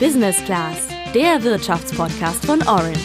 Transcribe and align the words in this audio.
Business 0.00 0.36
Class, 0.44 0.76
der 1.14 1.42
Wirtschaftspodcast 1.42 2.44
von 2.44 2.60
Orange. 2.68 2.98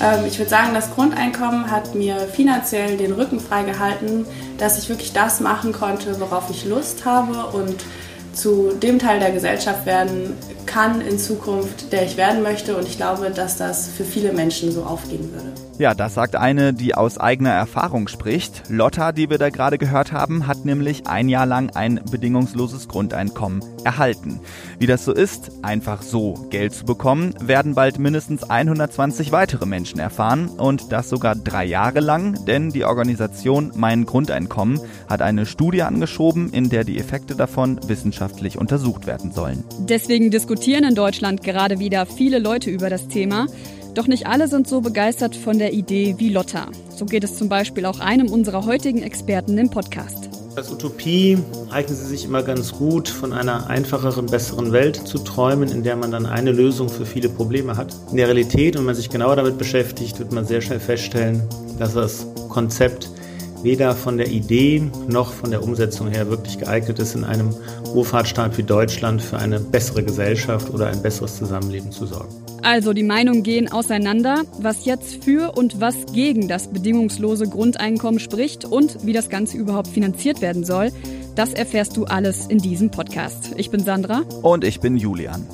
Ähm, 0.00 0.26
ich 0.28 0.38
würde 0.38 0.48
sagen, 0.48 0.74
das 0.74 0.94
Grundeinkommen 0.94 1.68
hat 1.68 1.96
mir 1.96 2.16
finanziell 2.18 2.96
den 2.96 3.12
Rücken 3.14 3.40
freigehalten, 3.40 4.26
dass 4.58 4.78
ich 4.78 4.88
wirklich 4.88 5.12
das 5.12 5.40
machen 5.40 5.72
konnte, 5.72 6.20
worauf 6.20 6.48
ich 6.50 6.64
Lust 6.64 7.04
habe 7.04 7.46
und 7.56 7.84
zu 8.32 8.74
dem 8.80 9.00
Teil 9.00 9.18
der 9.18 9.32
Gesellschaft 9.32 9.86
werden 9.86 10.34
kann 10.66 11.00
in 11.00 11.18
Zukunft, 11.18 11.92
der 11.92 12.04
ich 12.04 12.16
werden 12.16 12.42
möchte. 12.42 12.76
Und 12.76 12.86
ich 12.86 12.96
glaube, 12.96 13.30
dass 13.30 13.56
das 13.56 13.88
für 13.88 14.04
viele 14.04 14.32
Menschen 14.32 14.72
so 14.72 14.82
aufgehen 14.82 15.32
würde. 15.32 15.52
Ja, 15.78 15.94
das 15.94 16.14
sagt 16.14 16.36
eine, 16.36 16.72
die 16.72 16.94
aus 16.94 17.18
eigener 17.18 17.50
Erfahrung 17.50 18.08
spricht. 18.08 18.62
Lotta, 18.68 19.12
die 19.12 19.28
wir 19.28 19.36
da 19.36 19.50
gerade 19.50 19.76
gehört 19.76 20.10
haben, 20.10 20.46
hat 20.46 20.64
nämlich 20.64 21.06
ein 21.06 21.28
Jahr 21.28 21.44
lang 21.44 21.70
ein 21.74 22.00
bedingungsloses 22.10 22.88
Grundeinkommen 22.88 23.62
erhalten. 23.84 24.40
Wie 24.78 24.86
das 24.86 25.04
so 25.04 25.12
ist, 25.12 25.52
einfach 25.62 26.00
so 26.00 26.32
Geld 26.48 26.74
zu 26.74 26.86
bekommen, 26.86 27.34
werden 27.40 27.74
bald 27.74 27.98
mindestens 27.98 28.42
120 28.44 29.32
weitere 29.32 29.66
Menschen 29.66 30.00
erfahren 30.00 30.48
und 30.48 30.92
das 30.92 31.10
sogar 31.10 31.34
drei 31.34 31.66
Jahre 31.66 32.00
lang, 32.00 32.44
denn 32.46 32.70
die 32.70 32.84
Organisation 32.84 33.72
Mein 33.74 34.06
Grundeinkommen 34.06 34.80
hat 35.08 35.20
eine 35.20 35.44
Studie 35.44 35.82
angeschoben, 35.82 36.50
in 36.52 36.70
der 36.70 36.84
die 36.84 36.98
Effekte 36.98 37.34
davon 37.34 37.78
wissenschaftlich 37.86 38.56
untersucht 38.56 39.06
werden 39.06 39.30
sollen. 39.30 39.62
Deswegen 39.80 40.30
diskutieren 40.30 40.55
in 40.64 40.94
Deutschland 40.94 41.42
gerade 41.42 41.78
wieder 41.78 42.06
viele 42.06 42.38
Leute 42.38 42.70
über 42.70 42.90
das 42.90 43.08
Thema. 43.08 43.46
Doch 43.94 44.06
nicht 44.06 44.26
alle 44.26 44.48
sind 44.48 44.66
so 44.68 44.80
begeistert 44.80 45.36
von 45.36 45.58
der 45.58 45.72
Idee 45.72 46.16
wie 46.18 46.28
Lotta. 46.28 46.68
So 46.88 47.04
geht 47.06 47.24
es 47.24 47.36
zum 47.36 47.48
Beispiel 47.48 47.86
auch 47.86 48.00
einem 48.00 48.30
unserer 48.30 48.66
heutigen 48.66 49.02
Experten 49.02 49.56
im 49.58 49.70
Podcast. 49.70 50.28
Als 50.56 50.70
Utopie 50.72 51.38
eignet 51.70 51.96
sie 51.96 52.06
sich 52.06 52.24
immer 52.24 52.42
ganz 52.42 52.72
gut, 52.72 53.08
von 53.08 53.32
einer 53.32 53.68
einfacheren, 53.68 54.26
besseren 54.26 54.72
Welt 54.72 54.96
zu 54.96 55.18
träumen, 55.18 55.70
in 55.70 55.82
der 55.82 55.96
man 55.96 56.10
dann 56.10 56.26
eine 56.26 56.52
Lösung 56.52 56.88
für 56.88 57.06
viele 57.06 57.28
Probleme 57.28 57.76
hat. 57.76 57.94
In 58.10 58.16
der 58.16 58.26
Realität, 58.26 58.76
wenn 58.76 58.84
man 58.84 58.94
sich 58.94 59.10
genauer 59.10 59.36
damit 59.36 59.58
beschäftigt, 59.58 60.18
wird 60.18 60.32
man 60.32 60.46
sehr 60.46 60.62
schnell 60.62 60.80
feststellen, 60.80 61.42
dass 61.78 61.94
das 61.94 62.26
Konzept 62.48 63.10
weder 63.62 63.94
von 63.94 64.16
der 64.16 64.28
Idee 64.28 64.90
noch 65.08 65.32
von 65.32 65.50
der 65.50 65.62
Umsetzung 65.62 66.08
her 66.08 66.28
wirklich 66.30 66.58
geeignet 66.58 66.98
ist, 66.98 67.14
in 67.14 67.24
einem 67.24 67.54
Wohlfahrtsstaat 67.92 68.56
wie 68.58 68.62
Deutschland 68.62 69.22
für 69.22 69.38
eine 69.38 69.60
bessere 69.60 70.02
Gesellschaft 70.02 70.72
oder 70.72 70.88
ein 70.88 71.02
besseres 71.02 71.36
Zusammenleben 71.36 71.92
zu 71.92 72.06
sorgen. 72.06 72.28
Also 72.62 72.92
die 72.92 73.04
Meinungen 73.04 73.42
gehen 73.42 73.70
auseinander, 73.70 74.42
was 74.58 74.84
jetzt 74.84 75.22
für 75.22 75.56
und 75.56 75.80
was 75.80 75.94
gegen 76.12 76.48
das 76.48 76.68
bedingungslose 76.68 77.48
Grundeinkommen 77.48 78.18
spricht 78.18 78.64
und 78.64 79.06
wie 79.06 79.12
das 79.12 79.28
Ganze 79.28 79.56
überhaupt 79.56 79.88
finanziert 79.88 80.40
werden 80.40 80.64
soll. 80.64 80.90
Das 81.36 81.52
erfährst 81.52 81.96
du 81.96 82.06
alles 82.06 82.46
in 82.46 82.58
diesem 82.58 82.90
Podcast. 82.90 83.52
Ich 83.56 83.70
bin 83.70 83.80
Sandra. 83.84 84.22
Und 84.42 84.64
ich 84.64 84.80
bin 84.80 84.96
Julian. 84.96 85.46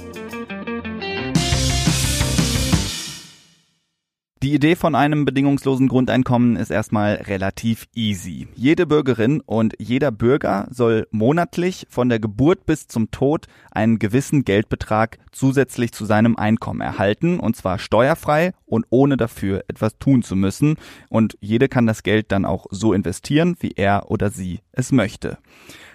Die 4.42 4.54
Idee 4.54 4.74
von 4.74 4.96
einem 4.96 5.24
bedingungslosen 5.24 5.86
Grundeinkommen 5.86 6.56
ist 6.56 6.70
erstmal 6.70 7.14
relativ 7.14 7.86
easy. 7.94 8.48
Jede 8.56 8.86
Bürgerin 8.86 9.40
und 9.40 9.74
jeder 9.78 10.10
Bürger 10.10 10.66
soll 10.68 11.06
monatlich 11.12 11.86
von 11.88 12.08
der 12.08 12.18
Geburt 12.18 12.66
bis 12.66 12.88
zum 12.88 13.12
Tod 13.12 13.46
einen 13.70 14.00
gewissen 14.00 14.44
Geldbetrag 14.44 15.20
zusätzlich 15.30 15.92
zu 15.92 16.06
seinem 16.06 16.34
Einkommen 16.34 16.80
erhalten, 16.80 17.38
und 17.38 17.54
zwar 17.54 17.78
steuerfrei 17.78 18.52
und 18.66 18.84
ohne 18.90 19.16
dafür 19.16 19.62
etwas 19.68 19.96
tun 19.98 20.22
zu 20.22 20.34
müssen. 20.34 20.74
Und 21.08 21.38
jede 21.40 21.68
kann 21.68 21.86
das 21.86 22.02
Geld 22.02 22.32
dann 22.32 22.44
auch 22.44 22.66
so 22.70 22.92
investieren, 22.94 23.54
wie 23.60 23.74
er 23.76 24.10
oder 24.10 24.30
sie 24.30 24.58
es 24.72 24.90
möchte. 24.90 25.38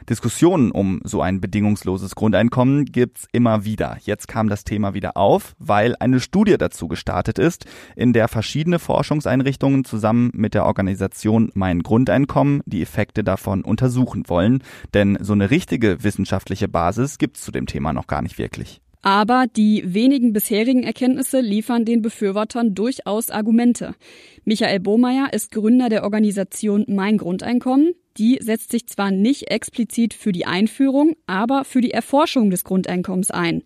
Diskussionen 0.09 0.71
um 0.71 1.01
so 1.03 1.21
ein 1.21 1.41
bedingungsloses 1.41 2.15
Grundeinkommen 2.15 2.85
gibt's 2.85 3.27
immer 3.33 3.65
wieder. 3.65 3.97
Jetzt 4.01 4.27
kam 4.27 4.47
das 4.47 4.63
Thema 4.63 4.93
wieder 4.93 5.17
auf, 5.17 5.55
weil 5.59 5.95
eine 5.99 6.19
Studie 6.19 6.57
dazu 6.57 6.87
gestartet 6.87 7.39
ist, 7.39 7.65
in 7.95 8.13
der 8.13 8.27
verschiedene 8.27 8.79
Forschungseinrichtungen 8.79 9.83
zusammen 9.83 10.31
mit 10.33 10.53
der 10.53 10.65
Organisation 10.65 11.51
Mein 11.55 11.83
Grundeinkommen 11.83 12.61
die 12.65 12.81
Effekte 12.81 13.23
davon 13.23 13.63
untersuchen 13.63 14.23
wollen. 14.27 14.63
Denn 14.93 15.17
so 15.21 15.33
eine 15.33 15.51
richtige 15.51 16.03
wissenschaftliche 16.03 16.67
Basis 16.67 17.17
gibt's 17.17 17.41
zu 17.41 17.51
dem 17.51 17.65
Thema 17.65 17.91
noch 17.91 18.07
gar 18.07 18.21
nicht 18.21 18.37
wirklich. 18.37 18.81
Aber 19.07 19.45
die 19.47 19.93
wenigen 19.93 20.33
bisherigen 20.33 20.83
Erkenntnisse 20.83 21.39
liefern 21.39 21.85
den 21.85 22.01
Befürwortern 22.01 22.75
durchaus 22.75 23.29
Argumente. 23.29 23.95
Michael 24.43 24.81
Bohmeier 24.81 25.31
ist 25.31 25.51
Gründer 25.51 25.87
der 25.87 26.03
Organisation 26.03 26.83
Mein 26.89 27.17
Grundeinkommen. 27.17 27.93
Die 28.17 28.37
setzt 28.41 28.69
sich 28.69 28.85
zwar 28.87 29.11
nicht 29.11 29.49
explizit 29.49 30.13
für 30.13 30.33
die 30.33 30.45
Einführung, 30.45 31.15
aber 31.25 31.63
für 31.63 31.79
die 31.79 31.91
Erforschung 31.91 32.49
des 32.49 32.65
Grundeinkommens 32.65 33.31
ein. 33.31 33.63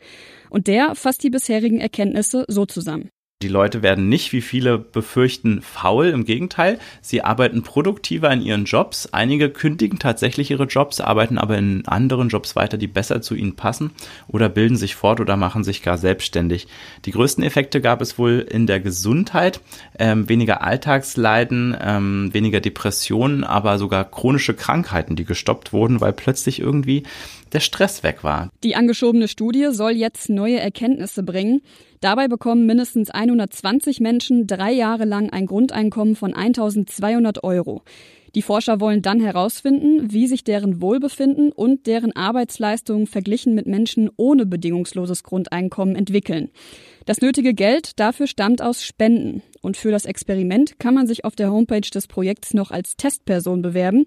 Und 0.51 0.67
der 0.67 0.93
fasst 0.93 1.23
die 1.23 1.31
bisherigen 1.31 1.79
Erkenntnisse 1.79 2.45
so 2.47 2.67
zusammen. 2.67 3.09
Die 3.41 3.47
Leute 3.47 3.81
werden 3.81 4.07
nicht, 4.07 4.33
wie 4.33 4.41
viele 4.41 4.77
befürchten, 4.77 5.61
faul. 5.61 6.07
Im 6.07 6.25
Gegenteil, 6.25 6.79
sie 7.01 7.23
arbeiten 7.23 7.63
produktiver 7.63 8.31
in 8.31 8.41
ihren 8.41 8.65
Jobs. 8.65 9.09
Einige 9.11 9.49
kündigen 9.49 9.97
tatsächlich 9.97 10.51
ihre 10.51 10.65
Jobs, 10.65 11.01
arbeiten 11.01 11.37
aber 11.37 11.57
in 11.57 11.87
anderen 11.87 12.29
Jobs 12.29 12.55
weiter, 12.55 12.77
die 12.77 12.87
besser 12.87 13.21
zu 13.21 13.33
ihnen 13.33 13.55
passen 13.55 13.91
oder 14.27 14.47
bilden 14.47 14.75
sich 14.75 14.95
fort 14.95 15.19
oder 15.19 15.37
machen 15.37 15.63
sich 15.63 15.81
gar 15.81 15.97
selbstständig. 15.97 16.67
Die 17.05 17.11
größten 17.11 17.43
Effekte 17.43 17.81
gab 17.81 18.01
es 18.01 18.19
wohl 18.19 18.45
in 18.47 18.67
der 18.67 18.79
Gesundheit. 18.79 19.59
Ähm, 19.97 20.29
weniger 20.29 20.61
Alltagsleiden, 20.61 21.75
ähm, 21.81 22.29
weniger 22.33 22.61
Depressionen, 22.61 23.43
aber 23.43 23.79
sogar 23.79 24.03
chronische 24.03 24.53
Krankheiten, 24.53 25.15
die 25.15 25.25
gestoppt 25.25 25.73
wurden, 25.73 25.99
weil 25.99 26.13
plötzlich 26.13 26.59
irgendwie 26.59 27.03
der 27.53 27.59
Stress 27.59 28.03
weg 28.03 28.23
war. 28.23 28.49
Die 28.63 28.75
angeschobene 28.75 29.27
Studie 29.27 29.67
soll 29.71 29.91
jetzt 29.91 30.29
neue 30.29 30.59
Erkenntnisse 30.59 31.23
bringen. 31.23 31.61
Dabei 31.99 32.27
bekommen 32.27 32.65
mindestens 32.65 33.09
120 33.09 33.99
Menschen 33.99 34.47
drei 34.47 34.71
Jahre 34.71 35.05
lang 35.05 35.29
ein 35.29 35.45
Grundeinkommen 35.45 36.15
von 36.15 36.33
1200 36.33 37.43
Euro. 37.43 37.83
Die 38.33 38.41
Forscher 38.41 38.79
wollen 38.79 39.01
dann 39.01 39.19
herausfinden, 39.19 40.13
wie 40.13 40.25
sich 40.25 40.43
deren 40.43 40.81
Wohlbefinden 40.81 41.51
und 41.51 41.85
deren 41.85 42.15
Arbeitsleistungen 42.15 43.05
verglichen 43.05 43.55
mit 43.55 43.67
Menschen 43.67 44.09
ohne 44.15 44.45
bedingungsloses 44.45 45.23
Grundeinkommen 45.23 45.95
entwickeln. 45.95 46.49
Das 47.05 47.21
nötige 47.21 47.53
Geld 47.53 47.99
dafür 47.99 48.27
stammt 48.27 48.61
aus 48.61 48.83
Spenden. 48.83 49.41
Und 49.61 49.75
für 49.75 49.91
das 49.91 50.05
Experiment 50.05 50.79
kann 50.79 50.93
man 50.93 51.07
sich 51.07 51.25
auf 51.25 51.35
der 51.35 51.51
Homepage 51.51 51.81
des 51.81 52.07
Projekts 52.07 52.53
noch 52.53 52.71
als 52.71 52.95
Testperson 52.95 53.61
bewerben. 53.61 54.05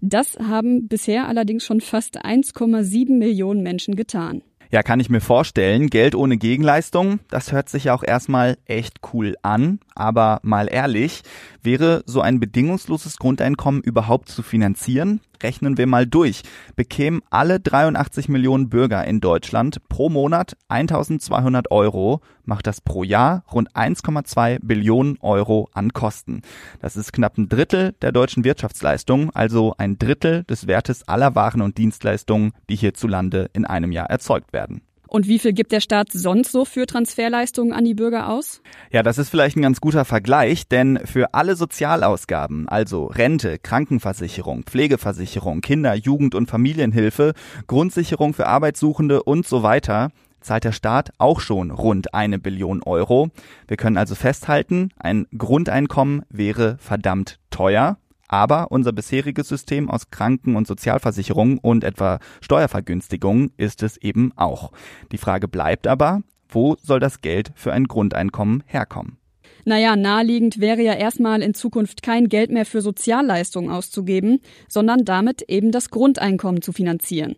Das 0.00 0.36
haben 0.38 0.86
bisher 0.88 1.26
allerdings 1.28 1.64
schon 1.64 1.80
fast 1.80 2.24
1,7 2.24 3.18
Millionen 3.18 3.62
Menschen 3.62 3.96
getan. 3.96 4.42
Ja, 4.70 4.82
kann 4.82 4.98
ich 4.98 5.10
mir 5.10 5.20
vorstellen. 5.20 5.88
Geld 5.88 6.14
ohne 6.14 6.36
Gegenleistung, 6.36 7.20
das 7.30 7.52
hört 7.52 7.68
sich 7.68 7.84
ja 7.84 7.94
auch 7.94 8.02
erstmal 8.02 8.58
echt 8.64 8.98
cool 9.12 9.36
an. 9.42 9.78
Aber 9.94 10.40
mal 10.42 10.68
ehrlich, 10.70 11.22
wäre 11.62 12.02
so 12.06 12.20
ein 12.20 12.40
bedingungsloses 12.40 13.16
Grundeinkommen 13.18 13.82
überhaupt 13.82 14.28
zu 14.28 14.42
finanzieren? 14.42 15.20
Rechnen 15.42 15.78
wir 15.78 15.86
mal 15.86 16.06
durch. 16.06 16.42
Bekämen 16.76 17.22
alle 17.30 17.60
83 17.60 18.28
Millionen 18.28 18.68
Bürger 18.68 19.04
in 19.04 19.20
Deutschland 19.20 19.86
pro 19.88 20.08
Monat 20.08 20.56
1200 20.68 21.70
Euro, 21.70 22.20
macht 22.44 22.66
das 22.66 22.80
pro 22.80 23.02
Jahr 23.02 23.44
rund 23.52 23.72
1,2 23.72 24.58
Billionen 24.62 25.18
Euro 25.20 25.68
an 25.72 25.92
Kosten. 25.92 26.42
Das 26.80 26.96
ist 26.96 27.12
knapp 27.12 27.38
ein 27.38 27.48
Drittel 27.48 27.92
der 28.02 28.12
deutschen 28.12 28.44
Wirtschaftsleistung, 28.44 29.30
also 29.34 29.74
ein 29.78 29.98
Drittel 29.98 30.44
des 30.44 30.66
Wertes 30.66 31.06
aller 31.08 31.34
Waren 31.34 31.62
und 31.62 31.78
Dienstleistungen, 31.78 32.52
die 32.68 32.76
hierzulande 32.76 33.50
in 33.52 33.64
einem 33.64 33.92
Jahr 33.92 34.10
erzeugt 34.10 34.52
werden. 34.52 34.82
Und 35.08 35.28
wie 35.28 35.38
viel 35.38 35.52
gibt 35.52 35.72
der 35.72 35.80
Staat 35.80 36.12
sonst 36.12 36.52
so 36.52 36.64
für 36.64 36.86
Transferleistungen 36.86 37.72
an 37.72 37.84
die 37.84 37.94
Bürger 37.94 38.28
aus? 38.28 38.60
Ja, 38.90 39.02
das 39.02 39.18
ist 39.18 39.28
vielleicht 39.28 39.56
ein 39.56 39.62
ganz 39.62 39.80
guter 39.80 40.04
Vergleich, 40.04 40.68
denn 40.68 41.00
für 41.04 41.34
alle 41.34 41.56
Sozialausgaben, 41.56 42.68
also 42.68 43.06
Rente, 43.06 43.58
Krankenversicherung, 43.58 44.64
Pflegeversicherung, 44.64 45.60
Kinder-, 45.60 45.94
Jugend- 45.94 46.34
und 46.34 46.48
Familienhilfe, 46.48 47.32
Grundsicherung 47.66 48.34
für 48.34 48.46
Arbeitssuchende 48.46 49.22
und 49.22 49.46
so 49.46 49.62
weiter, 49.62 50.10
zahlt 50.40 50.64
der 50.64 50.72
Staat 50.72 51.10
auch 51.18 51.40
schon 51.40 51.70
rund 51.70 52.14
eine 52.14 52.38
Billion 52.38 52.82
Euro. 52.84 53.30
Wir 53.66 53.76
können 53.76 53.96
also 53.96 54.14
festhalten, 54.14 54.90
ein 54.96 55.26
Grundeinkommen 55.36 56.22
wäre 56.30 56.76
verdammt 56.78 57.38
teuer. 57.50 57.98
Aber 58.28 58.70
unser 58.70 58.92
bisheriges 58.92 59.48
System 59.48 59.90
aus 59.90 60.10
Kranken- 60.10 60.56
und 60.56 60.66
Sozialversicherung 60.66 61.58
und 61.58 61.84
etwa 61.84 62.18
Steuervergünstigungen 62.40 63.52
ist 63.56 63.82
es 63.82 63.96
eben 63.96 64.32
auch. 64.36 64.72
Die 65.12 65.18
Frage 65.18 65.48
bleibt 65.48 65.86
aber, 65.86 66.22
wo 66.48 66.76
soll 66.82 67.00
das 67.00 67.20
Geld 67.20 67.52
für 67.54 67.72
ein 67.72 67.84
Grundeinkommen 67.84 68.62
herkommen? 68.66 69.18
Naja, 69.64 69.96
naheliegend 69.96 70.60
wäre 70.60 70.80
ja 70.82 70.92
erstmal 70.92 71.42
in 71.42 71.52
Zukunft 71.52 72.02
kein 72.02 72.28
Geld 72.28 72.52
mehr 72.52 72.66
für 72.66 72.80
Sozialleistungen 72.80 73.70
auszugeben, 73.70 74.40
sondern 74.68 75.04
damit 75.04 75.42
eben 75.42 75.72
das 75.72 75.90
Grundeinkommen 75.90 76.62
zu 76.62 76.72
finanzieren. 76.72 77.34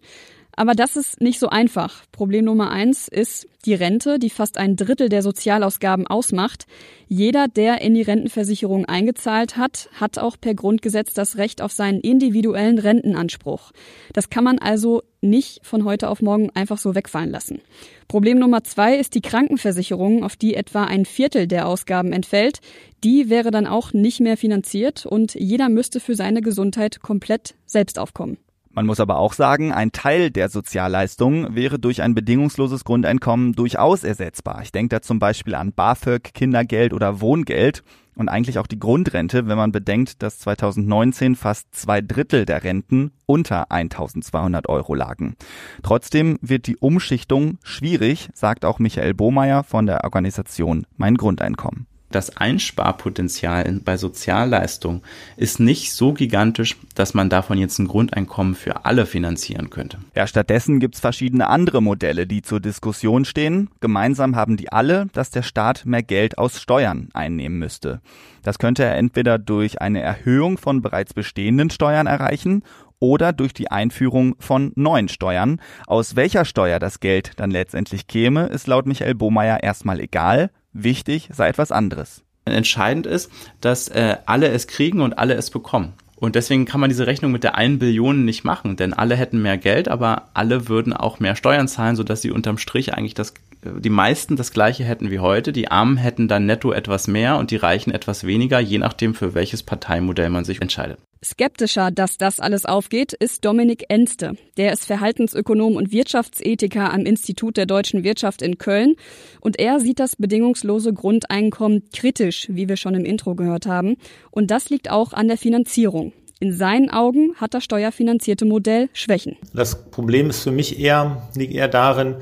Aber 0.58 0.74
das 0.74 0.96
ist 0.96 1.20
nicht 1.20 1.38
so 1.38 1.50
einfach. 1.50 2.02
Problem 2.10 2.46
Nummer 2.46 2.72
eins 2.72 3.06
ist 3.06 3.46
die 3.64 3.74
Rente, 3.74 4.18
die 4.18 4.28
fast 4.28 4.58
ein 4.58 4.74
Drittel 4.74 5.08
der 5.08 5.22
Sozialausgaben 5.22 6.08
ausmacht. 6.08 6.66
Jeder, 7.06 7.46
der 7.46 7.80
in 7.80 7.94
die 7.94 8.02
Rentenversicherung 8.02 8.84
eingezahlt 8.84 9.56
hat, 9.56 9.88
hat 9.92 10.18
auch 10.18 10.36
per 10.36 10.54
Grundgesetz 10.54 11.14
das 11.14 11.36
Recht 11.36 11.62
auf 11.62 11.70
seinen 11.70 12.00
individuellen 12.00 12.80
Rentenanspruch. 12.80 13.70
Das 14.12 14.30
kann 14.30 14.42
man 14.42 14.58
also 14.58 15.04
nicht 15.20 15.60
von 15.64 15.84
heute 15.84 16.08
auf 16.08 16.22
morgen 16.22 16.50
einfach 16.50 16.78
so 16.78 16.96
wegfallen 16.96 17.30
lassen. 17.30 17.60
Problem 18.08 18.40
Nummer 18.40 18.64
zwei 18.64 18.96
ist 18.96 19.14
die 19.14 19.22
Krankenversicherung, 19.22 20.24
auf 20.24 20.34
die 20.34 20.54
etwa 20.54 20.82
ein 20.82 21.04
Viertel 21.04 21.46
der 21.46 21.68
Ausgaben 21.68 22.12
entfällt. 22.12 22.58
Die 23.04 23.30
wäre 23.30 23.52
dann 23.52 23.68
auch 23.68 23.92
nicht 23.92 24.18
mehr 24.18 24.36
finanziert 24.36 25.06
und 25.06 25.36
jeder 25.36 25.68
müsste 25.68 26.00
für 26.00 26.16
seine 26.16 26.40
Gesundheit 26.40 26.98
komplett 27.00 27.54
selbst 27.64 28.00
aufkommen. 28.00 28.38
Man 28.70 28.86
muss 28.86 29.00
aber 29.00 29.18
auch 29.18 29.32
sagen, 29.32 29.72
ein 29.72 29.92
Teil 29.92 30.30
der 30.30 30.48
Sozialleistungen 30.48 31.54
wäre 31.54 31.78
durch 31.78 32.02
ein 32.02 32.14
bedingungsloses 32.14 32.84
Grundeinkommen 32.84 33.52
durchaus 33.54 34.04
ersetzbar. 34.04 34.60
Ich 34.62 34.72
denke 34.72 34.96
da 34.96 35.02
zum 35.02 35.18
Beispiel 35.18 35.54
an 35.54 35.72
BAföG, 35.72 36.32
Kindergeld 36.34 36.92
oder 36.92 37.20
Wohngeld 37.20 37.82
und 38.14 38.28
eigentlich 38.28 38.58
auch 38.58 38.66
die 38.66 38.78
Grundrente, 38.78 39.46
wenn 39.46 39.56
man 39.56 39.72
bedenkt, 39.72 40.22
dass 40.22 40.40
2019 40.40 41.36
fast 41.36 41.74
zwei 41.74 42.00
Drittel 42.00 42.44
der 42.44 42.64
Renten 42.64 43.12
unter 43.26 43.70
1200 43.70 44.68
Euro 44.68 44.94
lagen. 44.94 45.36
Trotzdem 45.82 46.38
wird 46.42 46.66
die 46.66 46.76
Umschichtung 46.76 47.58
schwierig, 47.62 48.28
sagt 48.34 48.64
auch 48.64 48.78
Michael 48.78 49.14
Bohmeier 49.14 49.62
von 49.64 49.86
der 49.86 50.04
Organisation 50.04 50.86
Mein 50.96 51.16
Grundeinkommen 51.16 51.86
das 52.10 52.36
Einsparpotenzial 52.36 53.80
bei 53.84 53.96
Sozialleistungen 53.96 55.02
ist 55.36 55.60
nicht 55.60 55.92
so 55.92 56.12
gigantisch, 56.12 56.76
dass 56.94 57.14
man 57.14 57.28
davon 57.28 57.58
jetzt 57.58 57.78
ein 57.78 57.88
Grundeinkommen 57.88 58.54
für 58.54 58.84
alle 58.84 59.06
finanzieren 59.06 59.70
könnte. 59.70 59.98
Ja, 60.14 60.26
stattdessen 60.26 60.80
gibt's 60.80 61.00
verschiedene 61.00 61.48
andere 61.48 61.82
Modelle, 61.82 62.26
die 62.26 62.42
zur 62.42 62.60
Diskussion 62.60 63.24
stehen. 63.24 63.68
Gemeinsam 63.80 64.36
haben 64.36 64.56
die 64.56 64.72
alle, 64.72 65.06
dass 65.12 65.30
der 65.30 65.42
Staat 65.42 65.84
mehr 65.84 66.02
Geld 66.02 66.38
aus 66.38 66.60
Steuern 66.60 67.08
einnehmen 67.12 67.58
müsste. 67.58 68.00
Das 68.42 68.58
könnte 68.58 68.84
er 68.84 68.96
entweder 68.96 69.38
durch 69.38 69.80
eine 69.80 70.00
Erhöhung 70.00 70.58
von 70.58 70.80
bereits 70.80 71.12
bestehenden 71.12 71.70
Steuern 71.70 72.06
erreichen 72.06 72.62
oder 73.00 73.32
durch 73.32 73.52
die 73.52 73.70
Einführung 73.70 74.34
von 74.38 74.72
neuen 74.74 75.08
Steuern. 75.08 75.60
Aus 75.86 76.16
welcher 76.16 76.44
Steuer 76.44 76.78
das 76.78 77.00
Geld 77.00 77.32
dann 77.36 77.50
letztendlich 77.50 78.06
käme, 78.06 78.46
ist 78.46 78.66
laut 78.66 78.86
Michael 78.86 79.14
Bohmeier 79.14 79.62
erstmal 79.62 80.00
egal. 80.00 80.50
Wichtig 80.72 81.28
sei 81.32 81.48
etwas 81.48 81.72
anderes. 81.72 82.22
Entscheidend 82.44 83.06
ist, 83.06 83.30
dass 83.60 83.88
äh, 83.88 84.16
alle 84.26 84.48
es 84.48 84.66
kriegen 84.66 85.00
und 85.00 85.18
alle 85.18 85.34
es 85.34 85.50
bekommen. 85.50 85.94
Und 86.16 86.34
deswegen 86.34 86.64
kann 86.64 86.80
man 86.80 86.90
diese 86.90 87.06
Rechnung 87.06 87.30
mit 87.30 87.44
der 87.44 87.54
1 87.54 87.78
Billion 87.78 88.24
nicht 88.24 88.42
machen, 88.42 88.76
denn 88.76 88.92
alle 88.92 89.14
hätten 89.14 89.40
mehr 89.40 89.56
Geld, 89.56 89.86
aber 89.86 90.30
alle 90.34 90.68
würden 90.68 90.92
auch 90.92 91.20
mehr 91.20 91.36
Steuern 91.36 91.68
zahlen, 91.68 91.94
sodass 91.94 92.22
sie 92.22 92.32
unterm 92.32 92.58
Strich 92.58 92.92
eigentlich 92.92 93.14
das, 93.14 93.34
die 93.64 93.90
meisten 93.90 94.36
das 94.36 94.52
gleiche 94.52 94.84
hätten 94.84 95.10
wie 95.10 95.18
heute. 95.18 95.52
Die 95.52 95.70
Armen 95.70 95.96
hätten 95.96 96.28
dann 96.28 96.46
netto 96.46 96.72
etwas 96.72 97.08
mehr 97.08 97.38
und 97.38 97.50
die 97.50 97.56
Reichen 97.56 97.90
etwas 97.92 98.24
weniger, 98.24 98.60
je 98.60 98.78
nachdem, 98.78 99.14
für 99.14 99.34
welches 99.34 99.62
Parteimodell 99.62 100.30
man 100.30 100.44
sich 100.44 100.60
entscheidet. 100.60 100.98
Skeptischer, 101.24 101.90
dass 101.90 102.16
das 102.16 102.38
alles 102.38 102.64
aufgeht, 102.64 103.12
ist 103.12 103.44
Dominik 103.44 103.86
Enste. 103.88 104.34
Der 104.56 104.72
ist 104.72 104.84
Verhaltensökonom 104.84 105.74
und 105.74 105.90
Wirtschaftsethiker 105.90 106.92
am 106.92 107.00
Institut 107.00 107.56
der 107.56 107.66
deutschen 107.66 108.04
Wirtschaft 108.04 108.40
in 108.40 108.58
Köln. 108.58 108.94
Und 109.40 109.58
er 109.58 109.80
sieht 109.80 109.98
das 109.98 110.14
bedingungslose 110.14 110.92
Grundeinkommen 110.92 111.82
kritisch, 111.92 112.46
wie 112.48 112.68
wir 112.68 112.76
schon 112.76 112.94
im 112.94 113.04
Intro 113.04 113.34
gehört 113.34 113.66
haben. 113.66 113.96
Und 114.30 114.52
das 114.52 114.70
liegt 114.70 114.90
auch 114.90 115.12
an 115.12 115.26
der 115.26 115.38
Finanzierung. 115.38 116.12
In 116.40 116.52
seinen 116.52 116.88
Augen 116.88 117.34
hat 117.34 117.52
das 117.52 117.64
steuerfinanzierte 117.64 118.44
Modell 118.44 118.88
Schwächen. 118.92 119.36
Das 119.52 119.90
Problem 119.90 120.30
ist 120.30 120.44
für 120.44 120.52
mich 120.52 120.78
eher, 120.78 121.28
liegt 121.34 121.52
eher 121.52 121.66
darin, 121.66 122.14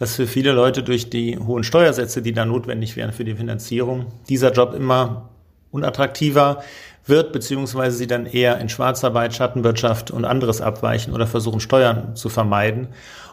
dass 0.00 0.16
für 0.16 0.26
viele 0.26 0.52
Leute 0.52 0.82
durch 0.82 1.10
die 1.10 1.38
hohen 1.38 1.62
Steuersätze, 1.62 2.22
die 2.22 2.32
da 2.32 2.46
notwendig 2.46 2.96
wären 2.96 3.12
für 3.12 3.24
die 3.24 3.34
Finanzierung, 3.34 4.06
dieser 4.30 4.50
Job 4.50 4.74
immer 4.74 5.28
unattraktiver 5.70 6.64
wird, 7.04 7.32
beziehungsweise 7.32 7.98
sie 7.98 8.06
dann 8.06 8.24
eher 8.24 8.58
in 8.60 8.70
Schwarzarbeit, 8.70 9.34
Schattenwirtschaft 9.34 10.10
und 10.10 10.24
anderes 10.24 10.62
abweichen 10.62 11.12
oder 11.12 11.26
versuchen, 11.26 11.60
Steuern 11.60 12.16
zu 12.16 12.30
vermeiden 12.30 12.88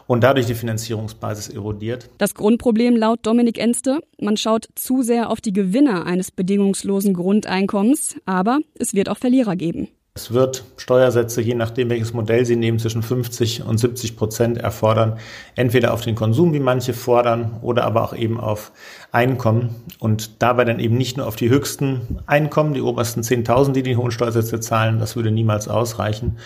und 0.06 0.22
dadurch 0.22 0.44
die 0.44 0.54
Finanzierungsbasis 0.54 1.48
erodiert. 1.48 2.10
Das 2.18 2.34
Grundproblem 2.34 2.96
laut 2.96 3.20
Dominik 3.22 3.58
Enste, 3.58 4.00
man 4.20 4.36
schaut 4.36 4.68
zu 4.74 5.02
sehr 5.02 5.30
auf 5.30 5.40
die 5.40 5.54
Gewinner 5.54 6.04
eines 6.04 6.30
bedingungslosen 6.30 7.14
Grundeinkommens, 7.14 8.16
aber 8.26 8.58
es 8.78 8.92
wird 8.92 9.08
auch 9.08 9.18
Verlierer 9.18 9.56
geben. 9.56 9.88
Es 10.18 10.32
wird 10.32 10.64
Steuersätze, 10.76 11.40
je 11.40 11.54
nachdem 11.54 11.90
welches 11.90 12.12
Modell 12.12 12.44
Sie 12.44 12.56
nehmen, 12.56 12.80
zwischen 12.80 13.04
50 13.04 13.62
und 13.62 13.78
70 13.78 14.16
Prozent 14.16 14.58
erfordern. 14.58 15.16
Entweder 15.54 15.94
auf 15.94 16.00
den 16.00 16.16
Konsum, 16.16 16.52
wie 16.52 16.58
manche 16.58 16.92
fordern, 16.92 17.58
oder 17.62 17.84
aber 17.84 18.02
auch 18.02 18.16
eben 18.16 18.40
auf 18.40 18.72
Einkommen. 19.12 19.76
Und 20.00 20.42
dabei 20.42 20.64
dann 20.64 20.80
eben 20.80 20.96
nicht 20.96 21.16
nur 21.16 21.28
auf 21.28 21.36
die 21.36 21.50
höchsten 21.50 22.18
Einkommen, 22.26 22.74
die 22.74 22.80
obersten 22.80 23.20
10.000, 23.20 23.70
die 23.74 23.84
die 23.84 23.96
hohen 23.96 24.10
Steuersätze 24.10 24.58
zahlen, 24.58 24.98
das 24.98 25.14
würde 25.14 25.30
niemals 25.30 25.68
ausreichen, 25.68 26.38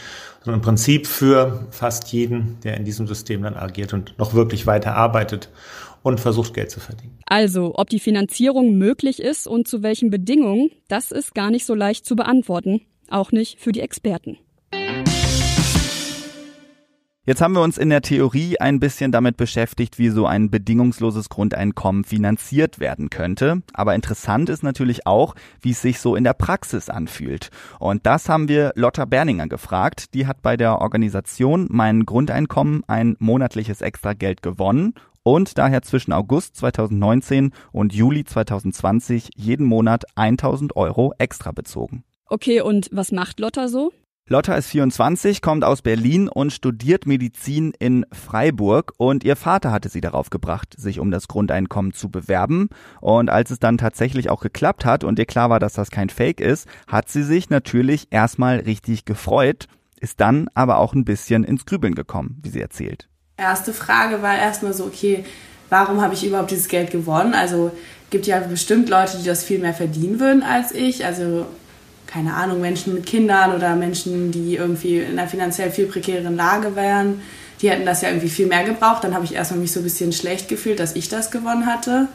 sondern 0.45 0.61
im 0.61 0.65
Prinzip 0.65 1.07
für 1.07 1.67
fast 1.71 2.13
jeden, 2.13 2.59
der 2.65 2.77
in 2.77 2.85
diesem 2.85 3.07
System 3.07 3.43
dann 3.43 3.57
agiert 3.57 3.95
und 3.95 4.19
noch 4.19 4.35
wirklich 4.35 4.67
weiter 4.67 4.97
arbeitet 4.97 5.49
und 6.03 6.21
versucht 6.21 6.53
Geld 6.53 6.71
zu 6.71 6.81
verdienen. 6.81 7.19
Also, 7.25 7.73
ob 7.77 7.89
die 7.89 8.01
Finanzierung 8.01 8.77
möglich 8.77 9.23
ist 9.23 9.47
und 9.47 9.67
zu 9.67 9.83
welchen 9.83 10.11
Bedingungen, 10.11 10.71
das 10.89 11.11
ist 11.11 11.35
gar 11.35 11.51
nicht 11.51 11.65
so 11.65 11.75
leicht 11.75 12.05
zu 12.05 12.17
beantworten 12.17 12.83
auch 13.13 13.33
nicht 13.33 13.61
für 13.61 13.73
die 13.73 13.81
Experten. 13.81 14.39
Jetzt 17.25 17.41
haben 17.41 17.55
wir 17.55 17.63
uns 17.63 17.79
in 17.79 17.89
der 17.89 18.03
Theorie 18.03 18.59
ein 18.59 18.81
bisschen 18.81 19.13
damit 19.13 19.37
beschäftigt, 19.37 19.97
wie 19.97 20.09
so 20.09 20.27
ein 20.27 20.51
bedingungsloses 20.51 21.29
Grundeinkommen 21.29 22.03
finanziert 22.03 22.81
werden 22.81 23.11
könnte. 23.11 23.63
Aber 23.75 23.95
interessant 23.95 24.49
ist 24.49 24.65
natürlich 24.65 25.07
auch, 25.07 25.37
wie 25.61 25.71
es 25.71 25.81
sich 25.81 26.01
so 26.01 26.17
in 26.17 26.25
der 26.25 26.33
Praxis 26.33 26.91
anfühlt. 26.91 27.51
Und 27.79 28.07
das 28.07 28.29
haben 28.29 28.49
wir 28.49 28.73
Lotta 28.75 29.05
Berninger 29.05 29.47
gefragt. 29.47 30.15
Die 30.15 30.27
hat 30.27 30.43
bei 30.43 30.57
der 30.57 30.81
Organisation 30.81 31.69
Mein 31.71 32.07
Grundeinkommen 32.07 32.83
ein 32.89 33.15
monatliches 33.21 33.83
Extrageld 33.83 34.43
gewonnen 34.43 34.95
und 35.23 35.59
daher 35.59 35.83
zwischen 35.83 36.13
August 36.13 36.57
2019 36.57 37.53
und 37.71 37.95
Juli 37.95 38.25
2020 38.25 39.31
jeden 39.37 39.67
Monat 39.67 40.07
1000 40.17 40.75
Euro 40.75 41.15
extra 41.19 41.53
bezogen. 41.53 42.03
Okay, 42.29 42.61
und 42.61 42.89
was 42.93 43.13
macht 43.13 43.41
Lotta 43.41 43.69
so? 43.69 43.93
Lotta 44.29 44.55
ist 44.55 44.69
24, 44.69 45.43
kommt 45.43 45.65
aus 45.65 45.83
Berlin 45.83 46.29
und 46.29 46.53
studiert 46.53 47.07
Medizin 47.07 47.73
in 47.79 48.07
Freiburg 48.13 48.93
und 48.97 49.25
ihr 49.25 49.35
Vater 49.35 49.73
hatte 49.73 49.89
sie 49.89 50.01
darauf 50.01 50.31
gebracht, 50.31 50.75
sich 50.79 51.01
um 51.01 51.11
das 51.11 51.27
Grundeinkommen 51.27 51.93
zu 51.93 52.09
bewerben. 52.09 52.69
Und 53.01 53.31
als 53.31 53.51
es 53.51 53.59
dann 53.59 53.79
tatsächlich 53.79 54.31
auch 54.31 54.41
geklappt 54.41 54.85
hat 54.85 55.03
und 55.03 55.19
ihr 55.19 55.27
klar 55.27 55.51
war, 55.51 55.59
dass 55.59 55.75
das 55.75 55.91
kein 55.91 56.09
Fake 56.09 56.41
ist, 56.41 56.69
hat 56.87 57.09
sie 57.09 57.25
sich 57.25 57.51
natürlich 57.51 58.07
erstmal 58.11 58.61
richtig 58.61 59.05
gefreut, 59.05 59.67
ist 60.01 60.21
dann 60.21 60.49
aber 60.55 60.79
auch 60.79 60.95
ein 60.95 61.05
bisschen 61.05 61.43
ins 61.43 61.67
Grübeln 61.67 61.97
gekommen, 61.97 62.39
wie 62.43 62.51
sie 62.51 62.61
erzählt. 62.61 63.09
Erste 63.37 63.73
Frage 63.73 64.23
war 64.23 64.39
erstmal 64.39 64.73
so, 64.73 64.85
okay, 64.85 65.25
warum 65.69 66.01
habe 66.01 66.15
ich 66.15 66.25
überhaupt 66.25 66.53
dieses 66.53 66.69
Geld 66.69 66.93
gewonnen? 66.93 67.35
Also 67.35 67.73
gibt 68.11 68.27
ja 68.29 68.39
bestimmt 68.39 68.89
Leute, 68.89 69.19
die 69.19 69.25
das 69.25 69.43
viel 69.43 69.59
mehr 69.59 69.75
verdienen 69.75 70.21
würden 70.21 70.45
als 70.45 70.71
ich. 70.73 71.05
Also 71.05 71.47
keine 72.13 72.35
Ahnung, 72.35 72.61
Menschen 72.61 72.93
mit 72.93 73.07
Kindern 73.07 73.55
oder 73.55 73.75
Menschen, 73.75 74.33
die 74.33 74.57
irgendwie 74.57 74.99
in 74.99 75.19
einer 75.19 75.29
finanziell 75.29 75.71
viel 75.71 75.87
prekäreren 75.87 76.37
Lage 76.37 76.77
wären, 76.77 77.23
die 77.61 77.71
hätten 77.71 77.87
das 77.87 78.03
ja 78.03 78.09
irgendwie 78.09 78.29
viel 78.29 78.47
mehr 78.47 78.65
gebraucht. 78.65 79.05
Dann 79.05 79.15
habe 79.15 79.25
ich 79.25 79.35
erstmal 79.35 79.61
mich 79.61 79.73
so 79.73 79.81
ein 79.81 79.85
bisschen 79.85 80.13
schlecht 80.13 80.49
gefühlt, 80.49 80.79
dass 80.79 80.95
ich 80.95 81.09
das 81.09 81.31
gewonnen 81.31 81.65
hatte. 81.65 82.09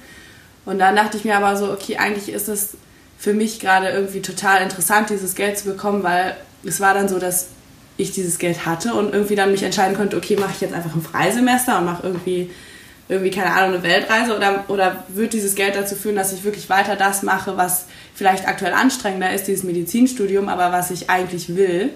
Und 0.65 0.79
dann 0.79 0.95
dachte 0.95 1.17
ich 1.17 1.23
mir 1.23 1.37
aber 1.37 1.55
so, 1.57 1.71
okay, 1.71 1.97
eigentlich 1.97 2.29
ist 2.29 2.47
es 2.47 2.77
für 3.17 3.33
mich 3.33 3.59
gerade 3.59 3.89
irgendwie 3.89 4.21
total 4.21 4.61
interessant, 4.61 5.09
dieses 5.09 5.33
Geld 5.33 5.57
zu 5.57 5.65
bekommen, 5.65 6.03
weil 6.03 6.35
es 6.63 6.79
war 6.79 6.93
dann 6.93 7.07
so, 7.07 7.17
dass 7.17 7.47
ich 7.95 8.11
dieses 8.11 8.37
Geld 8.37 8.67
hatte 8.67 8.93
und 8.93 9.13
irgendwie 9.13 9.35
dann 9.35 9.51
mich 9.51 9.63
entscheiden 9.63 9.97
konnte, 9.97 10.17
okay, 10.17 10.35
mache 10.35 10.51
ich 10.53 10.61
jetzt 10.61 10.73
einfach 10.73 10.93
ein 10.93 11.01
Freisemester 11.01 11.79
und 11.79 11.85
mache 11.85 12.05
irgendwie 12.05 12.51
irgendwie, 13.09 13.31
keine 13.31 13.51
Ahnung, 13.51 13.75
eine 13.75 13.83
Weltreise 13.83 14.35
oder, 14.35 14.65
oder 14.67 15.03
wird 15.07 15.33
dieses 15.33 15.55
Geld 15.55 15.75
dazu 15.75 15.95
führen, 15.95 16.15
dass 16.15 16.33
ich 16.33 16.43
wirklich 16.43 16.69
weiter 16.69 16.95
das 16.95 17.23
mache, 17.23 17.55
was 17.55 17.85
vielleicht 18.13 18.47
aktuell 18.47 18.73
anstrengender 18.73 19.31
ist, 19.31 19.47
dieses 19.47 19.63
Medizinstudium, 19.63 20.49
aber 20.49 20.71
was 20.71 20.91
ich 20.91 21.09
eigentlich 21.09 21.55
will. 21.55 21.91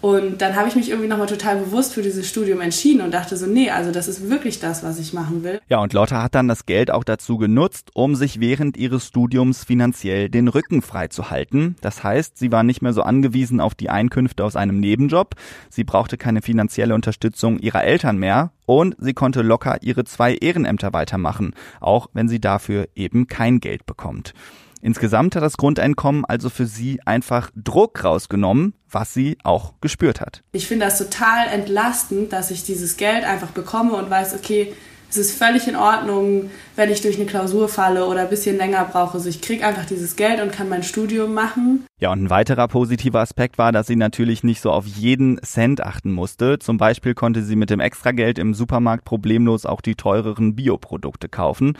Und 0.00 0.40
dann 0.40 0.56
habe 0.56 0.68
ich 0.68 0.76
mich 0.76 0.88
irgendwie 0.88 1.08
nochmal 1.08 1.26
total 1.26 1.58
bewusst 1.58 1.92
für 1.92 2.02
dieses 2.02 2.28
Studium 2.28 2.60
entschieden 2.60 3.02
und 3.02 3.12
dachte 3.12 3.36
so, 3.36 3.46
nee, 3.46 3.70
also 3.70 3.92
das 3.92 4.08
ist 4.08 4.30
wirklich 4.30 4.58
das, 4.58 4.82
was 4.82 4.98
ich 4.98 5.12
machen 5.12 5.44
will. 5.44 5.60
Ja, 5.68 5.78
und 5.78 5.92
Lotta 5.92 6.22
hat 6.22 6.34
dann 6.34 6.48
das 6.48 6.64
Geld 6.64 6.90
auch 6.90 7.04
dazu 7.04 7.36
genutzt, 7.36 7.90
um 7.92 8.14
sich 8.14 8.40
während 8.40 8.76
ihres 8.76 9.06
Studiums 9.06 9.64
finanziell 9.64 10.30
den 10.30 10.48
Rücken 10.48 10.80
frei 10.80 11.08
zu 11.08 11.30
halten. 11.30 11.76
Das 11.82 12.02
heißt, 12.02 12.38
sie 12.38 12.50
war 12.50 12.62
nicht 12.62 12.80
mehr 12.80 12.94
so 12.94 13.02
angewiesen 13.02 13.60
auf 13.60 13.74
die 13.74 13.90
Einkünfte 13.90 14.44
aus 14.44 14.56
einem 14.56 14.80
Nebenjob. 14.80 15.34
Sie 15.68 15.84
brauchte 15.84 16.16
keine 16.16 16.40
finanzielle 16.40 16.94
Unterstützung 16.94 17.58
ihrer 17.58 17.84
Eltern 17.84 18.16
mehr 18.16 18.52
und 18.64 18.96
sie 18.98 19.14
konnte 19.14 19.42
locker 19.42 19.82
ihre 19.82 20.04
zwei 20.04 20.34
Ehrenämter 20.34 20.92
weitermachen, 20.92 21.54
auch 21.80 22.08
wenn 22.14 22.28
sie 22.28 22.40
dafür 22.40 22.88
eben 22.94 23.26
kein 23.26 23.60
Geld 23.60 23.84
bekommt. 23.84 24.32
Insgesamt 24.80 25.36
hat 25.36 25.42
das 25.42 25.56
Grundeinkommen 25.56 26.24
also 26.24 26.48
für 26.48 26.66
sie 26.66 27.00
einfach 27.04 27.50
Druck 27.54 28.04
rausgenommen, 28.04 28.74
was 28.88 29.12
sie 29.12 29.36
auch 29.44 29.74
gespürt 29.80 30.20
hat. 30.20 30.42
Ich 30.52 30.66
finde 30.66 30.86
das 30.86 30.98
total 30.98 31.48
entlastend, 31.48 32.32
dass 32.32 32.50
ich 32.50 32.64
dieses 32.64 32.96
Geld 32.96 33.24
einfach 33.24 33.50
bekomme 33.50 33.92
und 33.92 34.10
weiß, 34.10 34.34
okay, 34.34 34.72
es 35.10 35.16
ist 35.16 35.36
völlig 35.36 35.66
in 35.66 35.74
Ordnung, 35.74 36.50
wenn 36.76 36.88
ich 36.88 37.02
durch 37.02 37.16
eine 37.16 37.26
Klausur 37.26 37.68
falle 37.68 38.06
oder 38.06 38.20
ein 38.20 38.30
bisschen 38.30 38.56
länger 38.56 38.84
brauche. 38.84 39.14
Also 39.14 39.28
ich 39.28 39.40
kriege 39.40 39.66
einfach 39.66 39.84
dieses 39.84 40.14
Geld 40.14 40.40
und 40.40 40.52
kann 40.52 40.68
mein 40.68 40.84
Studium 40.84 41.34
machen. 41.34 41.84
Ja, 41.98 42.12
und 42.12 42.22
ein 42.22 42.30
weiterer 42.30 42.68
positiver 42.68 43.18
Aspekt 43.18 43.58
war, 43.58 43.72
dass 43.72 43.88
sie 43.88 43.96
natürlich 43.96 44.44
nicht 44.44 44.60
so 44.60 44.70
auf 44.70 44.86
jeden 44.86 45.42
Cent 45.42 45.82
achten 45.82 46.12
musste. 46.12 46.60
Zum 46.60 46.78
Beispiel 46.78 47.14
konnte 47.14 47.42
sie 47.42 47.56
mit 47.56 47.70
dem 47.70 47.80
Extrageld 47.80 48.38
im 48.38 48.54
Supermarkt 48.54 49.04
problemlos 49.04 49.66
auch 49.66 49.80
die 49.80 49.96
teureren 49.96 50.54
Bioprodukte 50.54 51.28
kaufen. 51.28 51.76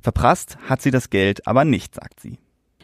Verprasst 0.00 0.58
hat 0.68 0.82
sie 0.82 0.90
das 0.90 1.10
Geld 1.10 1.46
aber 1.46 1.64
nicht, 1.64 1.94
sagt 1.94 2.20
sie. 2.20 2.38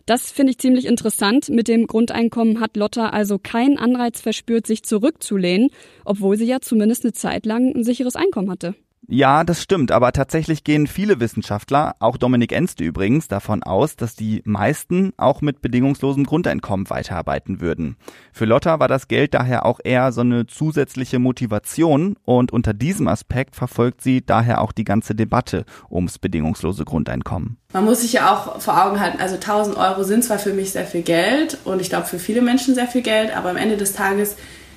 Das 0.06 0.30
finde 0.30 0.52
ich 0.52 0.58
ziemlich 0.58 0.86
interessant. 0.86 1.48
Mit 1.48 1.66
dem 1.66 1.88
Grundeinkommen 1.88 2.60
hat 2.60 2.76
Lotta 2.76 3.08
also 3.08 3.38
keinen 3.38 3.76
Anreiz 3.76 4.20
verspürt, 4.20 4.66
sich 4.66 4.84
zurückzulehnen, 4.84 5.70
obwohl 6.04 6.36
sie 6.36 6.46
ja 6.46 6.60
zumindest 6.60 7.04
eine 7.04 7.12
Zeit 7.12 7.44
lang 7.44 7.74
ein 7.74 7.82
sicheres 7.82 8.14
Einkommen 8.14 8.48
hatte. 8.50 8.76
Ja, 9.08 9.44
das 9.44 9.62
stimmt, 9.62 9.92
aber 9.92 10.10
tatsächlich 10.10 10.64
gehen 10.64 10.88
viele 10.88 11.20
Wissenschaftler, 11.20 11.94
auch 12.00 12.16
Dominik 12.16 12.50
Enste 12.50 12.82
übrigens, 12.82 13.28
davon 13.28 13.62
aus, 13.62 13.94
dass 13.94 14.16
die 14.16 14.42
meisten 14.44 15.12
auch 15.16 15.42
mit 15.42 15.62
bedingungslosem 15.62 16.24
Grundeinkommen 16.24 16.90
weiterarbeiten 16.90 17.60
würden. 17.60 17.96
Für 18.32 18.46
Lotta 18.46 18.80
war 18.80 18.88
das 18.88 19.06
Geld 19.06 19.34
daher 19.34 19.64
auch 19.64 19.78
eher 19.84 20.10
so 20.10 20.22
eine 20.22 20.48
zusätzliche 20.48 21.20
Motivation 21.20 22.16
und 22.24 22.52
unter 22.52 22.74
diesem 22.74 23.06
Aspekt 23.06 23.54
verfolgt 23.54 24.02
sie 24.02 24.26
daher 24.26 24.60
auch 24.60 24.72
die 24.72 24.84
ganze 24.84 25.14
Debatte 25.14 25.66
ums 25.88 26.18
bedingungslose 26.18 26.84
Grundeinkommen. 26.84 27.58
Man 27.72 27.84
muss 27.84 28.00
sich 28.00 28.14
ja 28.14 28.34
auch 28.34 28.60
vor 28.60 28.84
Augen 28.84 28.98
halten, 28.98 29.20
also 29.20 29.36
1000 29.36 29.76
Euro 29.76 30.02
sind 30.02 30.24
zwar 30.24 30.40
für 30.40 30.52
mich 30.52 30.72
sehr 30.72 30.84
viel 30.84 31.02
Geld 31.02 31.58
und 31.64 31.80
ich 31.80 31.90
glaube 31.90 32.06
für 32.06 32.18
viele 32.18 32.42
Menschen 32.42 32.74
sehr 32.74 32.88
viel 32.88 33.02
Geld, 33.02 33.36
aber 33.36 33.50
am 33.50 33.56
Ende 33.56 33.76
des 33.76 33.92
Tages 33.92 34.34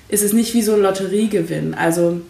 ist 0.08 0.22
es 0.22 0.32
nicht 0.32 0.54
wie 0.54 0.62
so 0.62 0.74
ein 0.74 0.82
Lotteriegewinn. 0.82 1.74
Also 1.74 2.20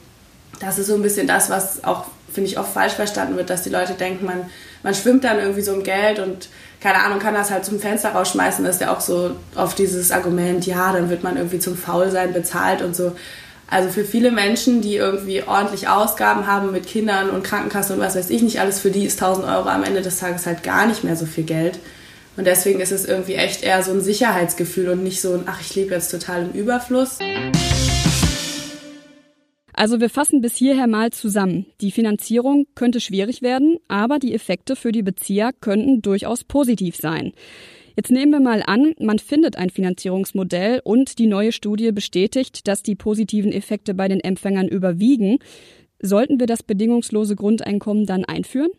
das 0.59 0.79
ist 0.79 0.89
so 0.89 0.95
ein 0.95 1.03
bisschen 1.03 1.27
das, 1.27 1.51
was 1.51 1.85
auch, 1.85 2.07
finde 2.33 2.51
ich, 2.51 2.59
oft 2.59 2.73
falsch 2.73 2.95
verstanden 2.95 3.37
wird, 3.37 3.51
dass 3.51 3.63
die 3.63 3.71
Leute 3.71 3.95
denken, 3.95 4.27
man, 4.27 4.51
man 4.83 4.95
schwimmt 4.95 5.25
dann 5.25 5.39
irgendwie 5.39 5.63
so 5.63 5.73
im 5.73 5.83
Geld 5.83 6.19
und 6.19 6.49
keine 6.81 7.03
Ahnung, 7.03 7.19
kann 7.19 7.35
das 7.35 7.51
halt 7.51 7.65
zum 7.65 7.79
Fenster 7.79 8.11
rausschmeißen. 8.11 8.65
Das 8.65 8.77
ist 8.77 8.81
ja 8.81 8.95
auch 8.95 9.01
so 9.01 9.33
oft 9.55 9.79
dieses 9.79 10.11
Argument, 10.11 10.67
ja, 10.67 10.93
dann 10.93 11.11
wird 11.11 11.23
man 11.23 11.37
irgendwie 11.37 11.59
zum 11.59 11.77
Faulsein 11.77 12.33
bezahlt 12.33 12.83
und 12.83 12.97
so. 12.97 13.13
Also 13.69 13.89
für 13.89 14.05
viele 14.05 14.33
Menschen, 14.33 14.81
die 14.81 14.97
irgendwie 14.97 15.45
ordentlich 15.45 15.89
Ausgaben 15.89 16.49
haben 16.49 16.73
mit 16.73 16.87
Kindern 16.87 17.31
und 17.31 17.45
Krankenkasse 17.45 17.95
und 17.95 18.01
was 18.01 18.17
weiß 18.17 18.31
ich 18.31 18.43
nicht 18.43 18.61
alles, 18.61 18.81
für 18.81 18.91
die 18.91 19.05
ist 19.05 19.23
1000 19.23 19.47
Euro 19.47 19.69
am 19.69 19.85
Ende 19.85 20.03
des 20.03 20.19
Tages 20.19 20.45
halt 20.47 20.65
gar 20.65 20.87
nicht 20.87 21.05
mehr 21.05 21.15
so 21.15 21.25
viel 21.25 21.45
Geld. 21.45 21.79
Und 22.37 22.47
deswegen 22.47 22.81
ist 22.81 22.91
es 22.91 23.05
irgendwie 23.05 23.35
echt 23.35 23.63
eher 23.63 23.83
so 23.83 23.93
ein 23.93 24.01
Sicherheitsgefühl 24.01 24.89
und 24.89 25.05
nicht 25.05 25.21
so 25.21 25.35
ein, 25.35 25.43
ach, 25.47 25.61
ich 25.61 25.75
lebe 25.75 25.95
jetzt 25.95 26.11
total 26.11 26.43
im 26.43 26.53
Überfluss. 26.53 27.19
Also 29.81 29.99
wir 29.99 30.11
fassen 30.11 30.43
bis 30.43 30.57
hierher 30.57 30.87
mal 30.87 31.11
zusammen. 31.11 31.65
Die 31.81 31.91
Finanzierung 31.91 32.67
könnte 32.75 33.01
schwierig 33.01 33.41
werden, 33.41 33.79
aber 33.89 34.19
die 34.19 34.35
Effekte 34.35 34.77
für 34.77 34.93
die 34.93 35.03
Bezieher 35.03 35.53
könnten 35.59 36.03
durchaus 36.03 36.45
positiv 36.45 36.97
sein. 36.97 37.33
Jetzt 37.97 38.11
nehmen 38.11 38.31
wir 38.31 38.41
mal 38.41 38.63
an, 38.67 38.93
man 39.01 39.19
findet 39.19 39.57
ein 39.57 39.71
Finanzierungsmodell 39.71 40.83
und 40.85 41.19
die 41.19 41.27
neue 41.27 41.53
Studie 41.53 41.93
bestätigt, 41.93 42.69
dass 42.69 42.83
die 42.83 42.95
positiven 42.95 43.53
Effekte 43.53 43.95
bei 43.95 44.07
den 44.07 44.21
Empfängern 44.21 44.69
überwiegen. 44.69 45.39
Sollten 45.99 46.39
wir 46.39 46.47
das 46.47 46.63
bedingungslose 46.63 47.35
Grundeinkommen 47.35 48.05
dann 48.05 48.27
einführen? 48.27 48.73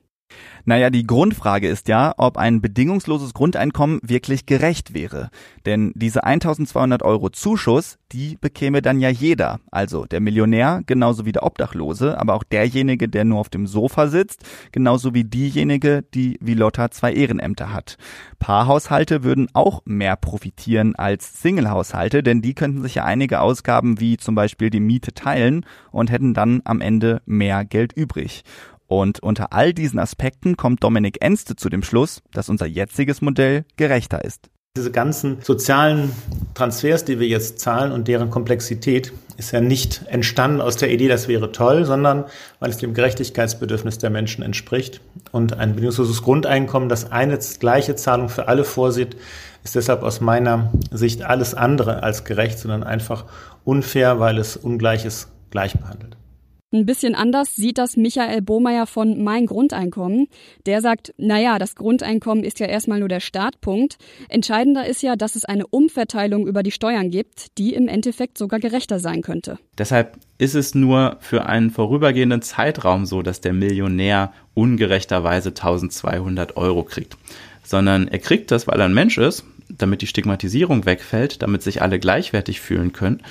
Naja, 0.66 0.90
die 0.90 1.08
Grundfrage 1.08 1.68
ist 1.68 1.88
ja, 1.88 2.14
ob 2.18 2.38
ein 2.38 2.62
bedingungsloses 2.62 3.34
Grundeinkommen 3.34 4.00
wirklich 4.04 4.46
gerecht 4.46 4.94
wäre. 4.94 5.30
Denn 5.66 5.92
diese 5.96 6.24
1200 6.24 7.04
Euro 7.04 7.30
Zuschuss, 7.30 7.98
die 8.12 8.38
bekäme 8.40 8.82
dann 8.82 9.00
ja 9.00 9.10
jeder. 9.10 9.60
Also 9.72 10.06
der 10.06 10.20
Millionär, 10.20 10.82
genauso 10.86 11.26
wie 11.26 11.32
der 11.32 11.44
Obdachlose, 11.44 12.20
aber 12.20 12.34
auch 12.36 12.44
derjenige, 12.44 13.08
der 13.08 13.26
nur 13.26 13.40
auf 13.40 13.50
dem 13.50 13.68
Sofa 13.68 14.08
sitzt, 14.08 14.44
genauso 14.72 15.14
wie 15.14 15.24
diejenige, 15.24 16.04
die 16.14 16.38
wie 16.42 16.54
Lotta 16.54 16.92
zwei 16.92 17.14
Ehrenämter 17.14 17.74
hat. 17.74 17.98
Paarhaushalte 18.40 19.24
würden 19.24 19.48
auch 19.54 19.82
mehr 19.86 20.16
profitieren 20.16 20.96
als 20.96 21.42
Singlehaushalte, 21.42 22.24
denn 22.24 22.42
die 22.42 22.54
könnten 22.54 22.82
sich 22.82 22.96
ja 22.96 23.06
einige 23.06 23.40
Ausgaben 23.42 24.00
wie 24.00 24.18
zum 24.18 24.36
Beispiel 24.36 24.70
die 24.70 24.80
Miete 24.80 25.14
teilen 25.14 25.66
und 25.92 26.12
hätten 26.12 26.34
dann 26.34 26.62
am 26.66 26.82
Ende 26.82 27.22
mehr 27.26 27.66
Geld 27.66 27.94
übrig. 27.94 28.44
Und 28.92 29.24
unter 29.24 29.54
all 29.54 29.74
diesen 29.74 30.00
Aspekten 30.00 30.58
kommt 30.58 30.84
Dominik 30.84 31.24
Enste 31.24 31.56
zu 31.56 31.70
dem 31.70 31.82
Schluss, 31.82 32.22
dass 32.34 32.50
unser 32.50 32.66
jetziges 32.66 33.22
Modell 33.22 33.64
gerechter 33.78 34.26
ist. 34.26 34.50
Diese 34.76 34.92
ganzen 34.92 35.38
sozialen 35.42 36.12
Transfers, 36.56 37.06
die 37.06 37.18
wir 37.18 37.28
jetzt 37.28 37.60
zahlen 37.60 37.94
und 37.94 38.10
deren 38.10 38.30
Komplexität 38.30 39.14
ist 39.38 39.54
ja 39.54 39.62
nicht 39.62 40.04
entstanden 40.08 40.60
aus 40.60 40.76
der 40.76 40.92
Idee, 40.92 41.08
das 41.08 41.30
wäre 41.30 41.54
toll, 41.54 41.86
sondern 41.86 42.26
weil 42.60 42.70
es 42.70 42.80
dem 42.80 42.94
Gerechtigkeitsbedürfnis 42.94 43.98
der 43.98 44.10
Menschen 44.10 44.44
entspricht. 44.44 45.00
Und 45.32 45.58
ein 45.58 45.70
bedingungsloses 45.76 46.22
Grundeinkommen, 46.22 46.90
das 46.90 47.14
eine 47.14 47.40
gleiche 47.60 47.96
Zahlung 47.96 48.28
für 48.28 48.50
alle 48.50 48.66
vorsieht, 48.66 49.16
ist 49.64 49.76
deshalb 49.76 50.04
aus 50.04 50.20
meiner 50.20 50.70
Sicht 50.92 51.24
alles 51.24 51.54
andere 51.54 52.04
als 52.04 52.26
gerecht, 52.26 52.60
sondern 52.60 52.84
einfach 52.84 53.24
unfair, 53.64 54.20
weil 54.20 54.38
es 54.38 54.58
Ungleiches 54.58 55.30
gleich 55.50 55.80
behandelt. 55.80 56.18
Ein 56.74 56.86
bisschen 56.86 57.16
anders 57.16 57.54
sieht 57.54 57.78
das 57.78 57.98
Michael 57.98 58.42
Bohmeier 58.42 58.88
von 58.88 59.22
Mein 59.22 59.46
Grundeinkommen. 59.46 60.28
Der 60.66 60.80
sagt, 60.80 61.14
naja, 61.18 61.60
das 61.60 61.76
Grundeinkommen 61.76 62.46
ist 62.46 62.62
ja 62.62 62.66
erstmal 62.66 63.00
nur 63.00 63.10
der 63.10 63.20
Startpunkt. 63.20 63.98
Entscheidender 64.30 64.86
ist 64.88 65.04
ja, 65.04 65.18
dass 65.18 65.36
es 65.36 65.44
eine 65.44 65.68
Umverteilung 65.68 66.48
über 66.48 66.64
die 66.64 66.72
Steuern 66.72 67.10
gibt, 67.10 67.58
die 67.58 67.74
im 67.74 67.90
Endeffekt 67.90 68.38
sogar 68.38 68.62
gerechter 68.62 69.00
sein 69.00 69.22
könnte. 69.22 69.60
Deshalb 69.78 70.18
ist 70.38 70.56
es 70.56 70.74
nur 70.74 71.18
für 71.20 71.46
einen 71.46 71.72
vorübergehenden 71.72 72.42
Zeitraum 72.42 73.06
so, 73.06 73.22
dass 73.22 73.42
der 73.42 73.52
Millionär 73.52 74.32
ungerechterweise 74.54 75.50
1200 75.50 76.56
Euro 76.56 76.84
kriegt. 76.84 77.18
Sondern 77.64 78.08
er 78.08 78.20
kriegt 78.20 78.50
das, 78.50 78.66
weil 78.66 78.80
er 78.80 78.86
ein 78.86 78.94
Mensch 78.94 79.18
ist, 79.18 79.44
damit 79.68 80.02
die 80.02 80.08
Stigmatisierung 80.08 80.86
wegfällt, 80.86 81.42
damit 81.42 81.64
sich 81.64 81.82
alle 81.82 82.00
gleichwertig 82.00 82.62
fühlen 82.62 82.94
können. 82.94 83.22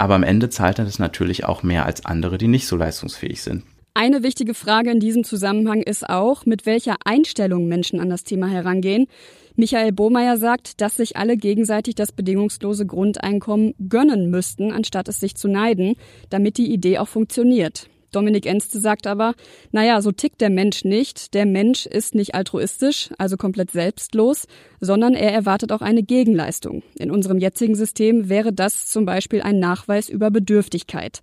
Aber 0.00 0.14
am 0.14 0.22
Ende 0.22 0.48
zahlt 0.48 0.78
er 0.78 0.86
das 0.86 0.98
natürlich 0.98 1.44
auch 1.44 1.62
mehr 1.62 1.84
als 1.84 2.06
andere, 2.06 2.38
die 2.38 2.48
nicht 2.48 2.66
so 2.66 2.74
leistungsfähig 2.74 3.42
sind. 3.42 3.64
Eine 3.92 4.22
wichtige 4.22 4.54
Frage 4.54 4.90
in 4.90 4.98
diesem 4.98 5.24
Zusammenhang 5.24 5.82
ist 5.82 6.08
auch, 6.08 6.46
mit 6.46 6.64
welcher 6.64 6.96
Einstellung 7.04 7.68
Menschen 7.68 8.00
an 8.00 8.08
das 8.08 8.24
Thema 8.24 8.48
herangehen. 8.48 9.08
Michael 9.56 9.92
Bohmeier 9.92 10.38
sagt, 10.38 10.80
dass 10.80 10.96
sich 10.96 11.18
alle 11.18 11.36
gegenseitig 11.36 11.96
das 11.96 12.12
bedingungslose 12.12 12.86
Grundeinkommen 12.86 13.74
gönnen 13.90 14.30
müssten, 14.30 14.72
anstatt 14.72 15.06
es 15.08 15.20
sich 15.20 15.34
zu 15.34 15.48
neiden, 15.48 15.96
damit 16.30 16.56
die 16.56 16.72
Idee 16.72 16.96
auch 16.96 17.08
funktioniert. 17.08 17.90
Dominik 18.10 18.46
Enste 18.46 18.80
sagt 18.80 19.06
aber, 19.06 19.34
naja, 19.72 20.00
so 20.02 20.12
tickt 20.12 20.40
der 20.40 20.50
Mensch 20.50 20.84
nicht. 20.84 21.34
Der 21.34 21.46
Mensch 21.46 21.86
ist 21.86 22.14
nicht 22.14 22.34
altruistisch, 22.34 23.10
also 23.18 23.36
komplett 23.36 23.70
selbstlos, 23.70 24.46
sondern 24.80 25.14
er 25.14 25.32
erwartet 25.32 25.72
auch 25.72 25.80
eine 25.80 26.02
Gegenleistung. 26.02 26.82
In 26.98 27.10
unserem 27.10 27.38
jetzigen 27.38 27.74
System 27.74 28.28
wäre 28.28 28.52
das 28.52 28.86
zum 28.86 29.04
Beispiel 29.04 29.42
ein 29.42 29.58
Nachweis 29.58 30.08
über 30.08 30.30
Bedürftigkeit. 30.30 31.20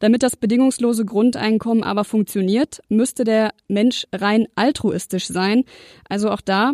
Damit 0.00 0.22
das 0.22 0.36
bedingungslose 0.36 1.04
Grundeinkommen 1.04 1.84
aber 1.84 2.04
funktioniert, 2.04 2.80
müsste 2.88 3.24
der 3.24 3.52
Mensch 3.68 4.06
rein 4.12 4.46
altruistisch 4.54 5.26
sein. 5.26 5.64
Also 6.08 6.30
auch 6.30 6.40
da 6.40 6.72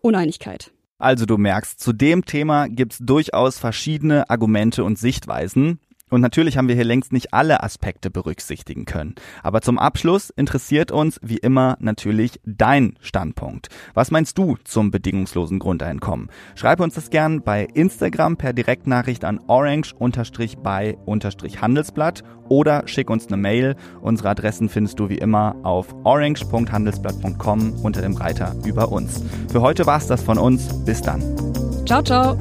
Uneinigkeit. 0.00 0.72
Also 0.98 1.24
du 1.24 1.38
merkst, 1.38 1.80
zu 1.80 1.94
dem 1.94 2.26
Thema 2.26 2.68
gibt's 2.68 2.98
durchaus 3.00 3.58
verschiedene 3.58 4.28
Argumente 4.28 4.84
und 4.84 4.98
Sichtweisen. 4.98 5.80
Und 6.10 6.20
natürlich 6.20 6.58
haben 6.58 6.68
wir 6.68 6.74
hier 6.74 6.84
längst 6.84 7.12
nicht 7.12 7.32
alle 7.32 7.62
Aspekte 7.62 8.10
berücksichtigen 8.10 8.84
können. 8.84 9.14
Aber 9.42 9.62
zum 9.62 9.78
Abschluss 9.78 10.28
interessiert 10.30 10.90
uns 10.92 11.18
wie 11.22 11.38
immer 11.38 11.78
natürlich 11.80 12.38
dein 12.44 12.98
Standpunkt. 13.00 13.68
Was 13.94 14.10
meinst 14.10 14.36
du 14.36 14.58
zum 14.64 14.90
bedingungslosen 14.90 15.58
Grundeinkommen? 15.58 16.28
Schreib 16.54 16.80
uns 16.80 16.92
das 16.94 17.08
gern 17.10 17.40
bei 17.42 17.64
Instagram 17.64 18.36
per 18.36 18.52
Direktnachricht 18.52 19.24
an 19.24 19.40
orange-by-handelsblatt 19.46 22.22
oder 22.48 22.82
schick 22.86 23.08
uns 23.08 23.28
eine 23.28 23.36
Mail. 23.36 23.76
Unsere 24.02 24.30
Adressen 24.30 24.68
findest 24.68 24.98
du 24.98 25.08
wie 25.08 25.18
immer 25.18 25.54
auf 25.62 25.94
orange.handelsblatt.com 26.04 27.74
unter 27.82 28.02
dem 28.02 28.16
Reiter 28.16 28.56
über 28.66 28.90
uns. 28.92 29.22
Für 29.50 29.62
heute 29.62 29.86
war's 29.86 30.08
das 30.08 30.22
von 30.22 30.36
uns. 30.36 30.84
Bis 30.84 31.00
dann. 31.00 31.22
Ciao, 31.86 32.02
ciao. 32.02 32.36